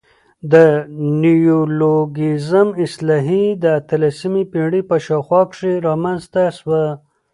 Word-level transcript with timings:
د 0.53 0.53
نیولوګیزم 1.21 2.67
اصطلاح 2.83 3.27
د 3.63 3.65
اتلسمي 3.79 4.43
پېړۍ 4.51 4.81
په 4.89 4.95
شاوخوا 5.05 5.41
کښي 5.49 5.73
رامنځ 5.87 6.21
ته 6.33 6.43
سوه. 6.59 6.83